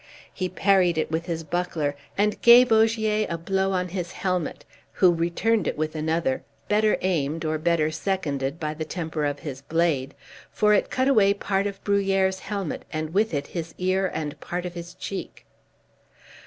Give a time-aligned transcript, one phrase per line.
[0.33, 5.13] He parried it with his buckler, and gave Ogier a blow on his helmet, who
[5.13, 10.15] returned it with another, better aimed or better seconded by the temper of his blade,
[10.51, 14.65] for it cut away part of Bruhier's helmet, and with it his ear and part
[14.65, 15.45] of his cheek.